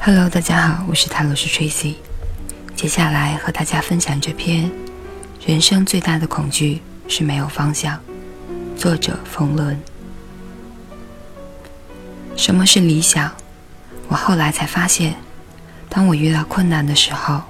[0.00, 1.94] Hello，大家好，我是泰罗斯 Tracy。
[2.74, 4.68] 接下来和大家分享这篇
[5.46, 7.96] 《人生最大的恐惧是没有方向》，
[8.76, 9.80] 作者冯仑。
[12.36, 13.30] 什么是理想？
[14.08, 15.14] 我后来才发现，
[15.88, 17.42] 当我遇到困难的时候，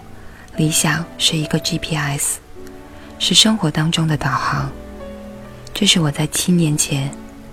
[0.57, 2.37] 理想是一个 GPS，
[3.19, 4.71] 是生活当中的导航。
[5.73, 7.11] 这是我在七年前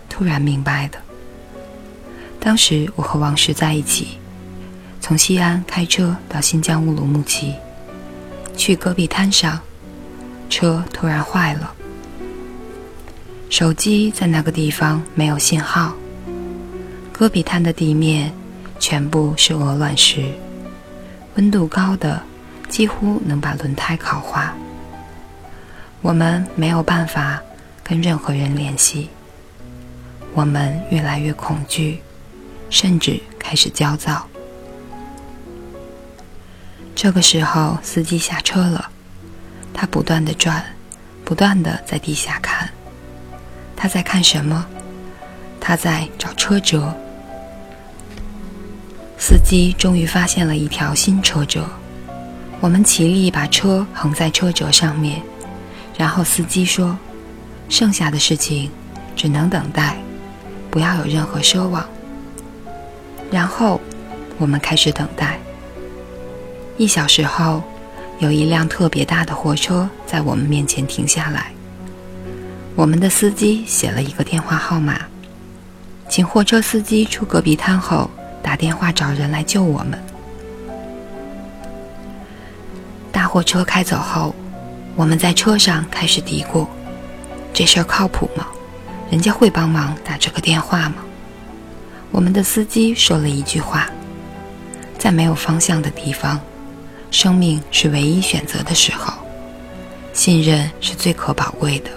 [0.09, 1.00] 突然明白的。
[2.40, 4.18] 当时我和王石在一起。
[5.02, 7.56] 从西安开车到新疆乌鲁木齐，
[8.56, 9.60] 去戈壁滩上，
[10.50, 11.74] 车突然坏了，
[13.50, 15.94] 手机在那个地方没有信号。
[17.12, 18.32] 戈壁滩的地面
[18.78, 20.32] 全部是鹅卵石，
[21.36, 22.22] 温度高的
[22.68, 24.53] 几乎能把轮胎烤化。
[26.02, 27.42] 我们没有办法
[27.84, 29.09] 跟任何人联系，
[30.34, 32.00] 我们越来越恐惧，
[32.70, 34.28] 甚至开始焦躁。
[36.95, 38.89] 这个时候，司机下车了，
[39.73, 40.64] 他不断的转，
[41.23, 42.70] 不断的在地下看。
[43.75, 44.66] 他在看什么？
[45.62, 46.94] 他在找车辙。
[49.17, 51.66] 司机终于发现了一条新车辙，
[52.59, 55.22] 我们齐力把车横在车辙上面，
[55.97, 56.97] 然后司机说
[57.70, 58.72] ：“剩下的事情
[59.16, 59.97] 只能等待，
[60.72, 61.86] 不要有任何奢望。”
[63.31, 63.80] 然后
[64.38, 65.39] 我们开始等待。
[66.77, 67.61] 一小时后，
[68.19, 71.52] 有一辆特别大的货车在我们面前停下来。
[72.75, 75.02] 我们的司机写了一个电话号码，
[76.07, 78.09] 请货车司机出戈壁滩后
[78.41, 80.00] 打电话找人来救我们。
[83.11, 84.33] 大货车开走后，
[84.95, 86.66] 我们在车上开始嘀咕
[87.53, 88.47] ：“这事儿靠谱吗？
[89.12, 90.95] 人家会帮忙打这个电话吗？”
[92.12, 93.90] 我们的司机说了一句话
[94.97, 96.40] ：“在没有方向的地方。”
[97.12, 99.12] 生命是唯一选择的时候，
[100.14, 101.90] 信任是最可宝贵的。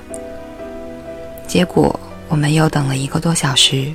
[1.46, 3.94] 结果我们又等了一个多小时，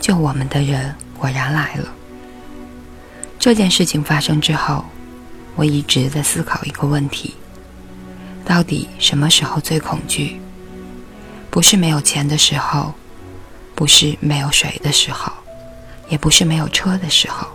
[0.00, 1.88] 救我们的人果然来了。
[3.38, 4.84] 这件事情发生之后，
[5.54, 7.34] 我一直在思考一个问题：
[8.44, 10.40] 到底什么时候最恐惧？
[11.50, 12.92] 不是没有钱的时候，
[13.74, 15.32] 不是没有水的时候，
[16.08, 17.46] 也不是没有车的时候。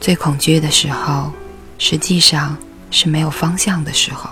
[0.00, 1.32] 最恐惧的时候，
[1.78, 2.56] 实际上
[2.90, 4.30] 是没有方向的时候。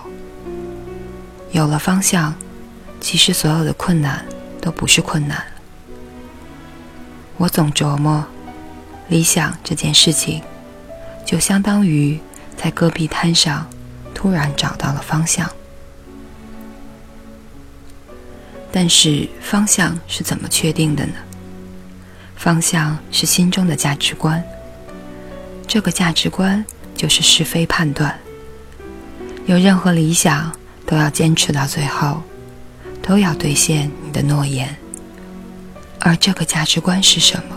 [1.50, 2.34] 有了方向，
[3.00, 4.25] 其实所有的困难
[4.60, 5.44] 都不是困难。
[7.36, 8.25] 我总琢磨，
[9.08, 10.42] 理想这件事情，
[11.26, 12.20] 就相当于
[12.56, 13.66] 在戈壁滩上
[14.14, 15.50] 突然找到了方向。
[18.77, 21.12] 但是方向是怎么确定的呢？
[22.35, 24.43] 方向是心中的价值观。
[25.65, 26.65] 这个价值观
[26.97, 28.19] 就是是非判断。
[29.47, 30.53] 有任何理想，
[30.85, 32.21] 都要坚持到最后，
[33.01, 34.75] 都要兑现你的诺言。
[36.01, 37.56] 而这个价值观是什么？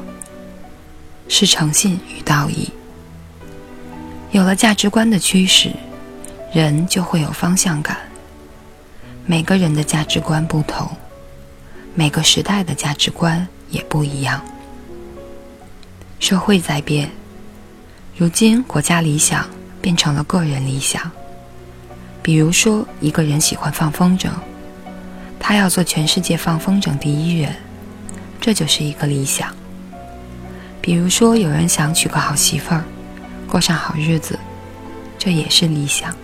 [1.28, 2.70] 是诚信与道义。
[4.30, 5.72] 有了价值观的驱使，
[6.54, 7.98] 人就会有方向感。
[9.26, 10.88] 每个人的价值观不同，
[12.00, 14.40] 每个时代的价值观也不一样。
[16.20, 17.10] 社会在变。
[18.16, 19.44] 如今，国家理想
[19.82, 21.10] 变成了个人理想。
[22.22, 24.30] 比如说，一个人喜欢放风筝，
[25.40, 27.56] 他要做全世界放风筝第一人，
[28.40, 29.52] 这就是一个理想。
[30.80, 32.84] 比如说，有人想娶个好媳妇儿，
[33.48, 34.38] 过上好日子，
[35.18, 36.16] 这也是理想。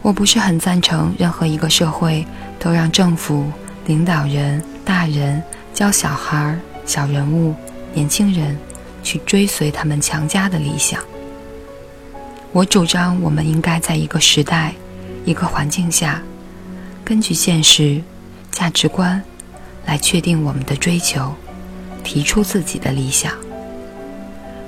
[0.00, 2.24] 我不是很赞成任何一个社会
[2.60, 3.50] 都让政府、
[3.88, 5.42] 领导人、大人
[5.74, 6.56] 教小孩、
[6.86, 7.52] 小人物、
[7.92, 8.56] 年轻人。
[9.00, 11.02] 去追随他们强加的理想。
[12.52, 14.74] 我主张，我们应该在一个时代、
[15.24, 16.20] 一个环境下，
[17.04, 18.02] 根据现实
[18.50, 19.22] 价值观
[19.86, 21.32] 来确定我们的追求，
[22.04, 23.32] 提出自己的理想。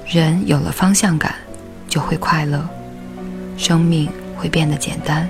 [0.06, 1.34] 人有了方向感，
[1.86, 2.66] 就会快乐，
[3.58, 4.08] 生命
[4.38, 5.28] 会变得简单，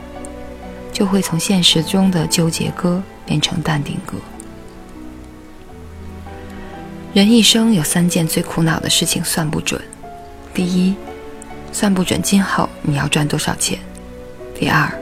[0.92, 4.18] 就会从现实中的纠结歌变成淡定哥。
[7.14, 9.80] 人一生有三件最苦恼的事情算不准：
[10.52, 10.96] 第一，
[11.70, 13.78] 算不准今后你要赚多少钱；
[14.52, 14.92] 第二，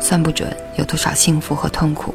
[0.00, 2.12] 算不准有多少幸福和痛苦；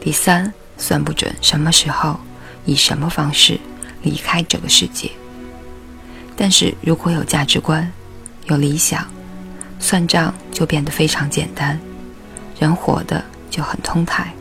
[0.00, 2.18] 第三，算不准什么时候
[2.64, 3.60] 以什么方式
[4.00, 5.10] 离开这个世界。
[6.34, 7.92] 但是如果有价值观、
[8.46, 9.06] 有理想，
[9.78, 11.78] 算账就变得非常简单，
[12.58, 14.32] 人活的就很通泰。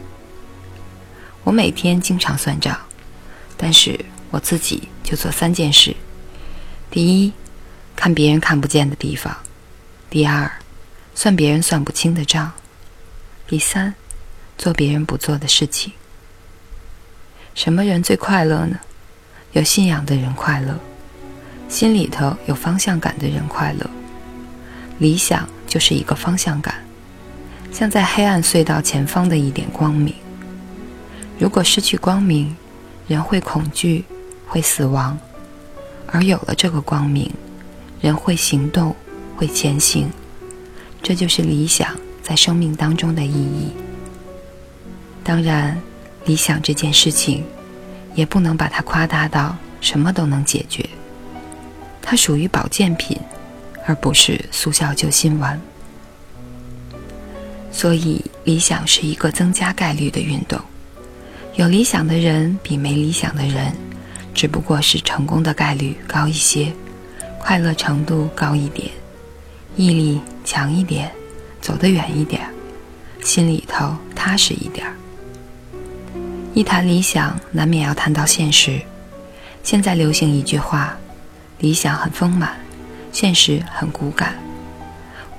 [1.47, 2.77] 我每天经常算账，
[3.55, 3.97] 但是。
[4.29, 5.95] 我自己就做三件事：
[6.91, 7.31] 第一，
[7.95, 9.33] 看别人看不见的地方；
[10.09, 10.51] 第二，
[11.15, 12.51] 算别人算不清的账；
[13.47, 13.95] 第三，
[14.57, 15.93] 做别人不做的事情。
[17.55, 18.77] 什么人最快乐呢？
[19.53, 20.77] 有信仰的人快乐，
[21.69, 23.89] 心里头有方向感的人快乐。
[24.99, 26.83] 理想就是一个方向感，
[27.71, 30.13] 像在黑暗隧道前方的一点光明。
[31.39, 32.55] 如果失去光明，
[33.07, 34.03] 人会恐惧，
[34.47, 35.15] 会死亡；
[36.07, 37.31] 而有了这个光明，
[38.01, 38.95] 人会行动，
[39.35, 40.09] 会前行。
[41.03, 43.71] 这就是理想在生命当中的意义。
[45.23, 45.79] 当然，
[46.25, 47.45] 理想这件事情，
[48.15, 50.83] 也不能把它夸大到什么都能解决。
[52.01, 53.15] 它属于保健品，
[53.85, 55.61] 而不是速效救心丸。
[57.71, 60.59] 所以，理想是一个增加概率的运动。
[61.57, 63.73] 有理想的人比没理想的人，
[64.31, 66.71] 只不过是成功的概率高一些，
[67.39, 68.91] 快乐程度高一点，
[69.75, 71.11] 毅力强一点，
[71.59, 72.47] 走得远一点，
[73.23, 74.85] 心里头踏实一点。
[76.53, 78.79] 一谈理想，难免要谈到现实。
[79.63, 80.95] 现在流行一句话：
[81.57, 82.55] 理想很丰满，
[83.11, 84.35] 现实很骨感。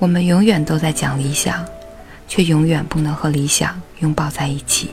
[0.01, 1.65] 我们永远都在讲理想，
[2.27, 4.91] 却永远不能和理想拥抱在一起。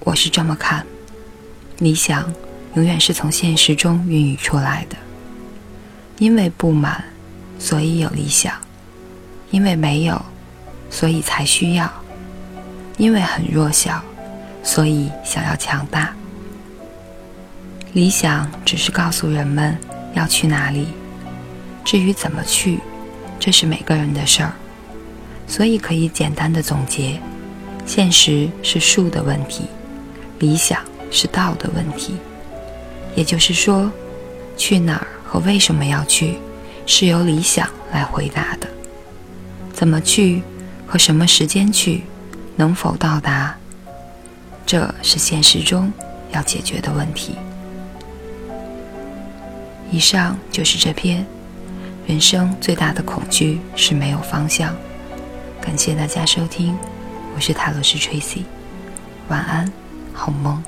[0.00, 0.84] 我是这么看，
[1.78, 2.32] 理想
[2.74, 4.96] 永远是从现实中孕育出来的。
[6.18, 7.04] 因为不满，
[7.58, 8.52] 所以有理想；
[9.50, 10.20] 因为没有，
[10.90, 11.86] 所以才需要；
[12.96, 14.02] 因为很弱小，
[14.62, 16.14] 所以想要强大。
[17.92, 19.76] 理想只是告诉人们
[20.14, 20.88] 要去哪里，
[21.84, 22.80] 至于怎么去，
[23.38, 24.52] 这是每个人的事儿。
[25.46, 27.20] 所以可以简单的总结：
[27.84, 29.64] 现实是术的问题。
[30.40, 32.16] 理想是道的问题，
[33.14, 33.90] 也就是说，
[34.56, 36.38] 去哪儿和为什么要去，
[36.86, 38.66] 是由理想来回答的。
[39.72, 40.42] 怎么去
[40.86, 42.02] 和什么时间去，
[42.56, 43.54] 能否到达，
[44.64, 45.92] 这是现实中
[46.32, 47.36] 要解决的问题。
[49.90, 51.26] 以上就是这篇
[52.06, 54.74] 人生最大的恐惧是没有方向。
[55.60, 56.74] 感谢大家收听，
[57.34, 58.44] 我是塔罗斯 Tracy，
[59.28, 59.70] 晚安。
[60.12, 60.62] 好梦。